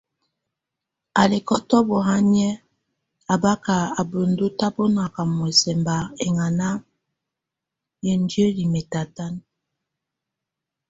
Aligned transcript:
Alɛkɔtɔbɔhanyɛ 1.21 2.49
a 3.33 3.35
baka 3.43 3.75
a 3.99 4.01
buəndu 4.09 4.47
tabɔnaka 4.59 5.21
muɛsɛ 5.35 5.71
mba 5.81 5.95
ɛnŋana 6.25 6.67
yənjəli 8.05 8.63
mɛtatanɛ. 8.73 9.39